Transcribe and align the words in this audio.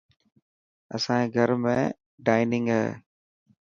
اسائي 0.95 1.25
گهر 1.33 1.49
۾ 1.63 1.75
ڊائنگ 2.25 2.65
هي. 2.75 2.85